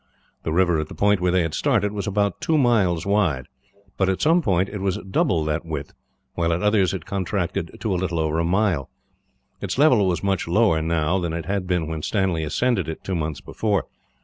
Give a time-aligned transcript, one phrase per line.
[0.41, 3.45] The river, at the point where they started, was about two miles wide;
[3.97, 5.93] but at some points it was double that width,
[6.33, 8.89] while at others it contracted to little over a mile.
[9.61, 13.13] Its level was much lower, now, than it had been when Stanley ascended it, two
[13.13, 13.85] months before.